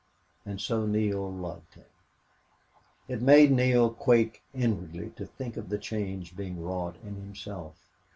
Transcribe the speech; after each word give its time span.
And 0.47 0.59
so 0.59 0.87
Neale 0.87 1.31
loved 1.31 1.75
him. 1.75 1.85
It 3.07 3.21
made 3.21 3.51
Neale 3.51 3.91
quake 3.91 4.41
inwardly 4.51 5.11
to 5.11 5.27
think 5.27 5.57
of 5.57 5.69
the 5.69 5.77
change 5.77 6.35
being 6.35 6.59
wrought 6.59 6.95
in 7.03 7.17
himself. 7.17 7.75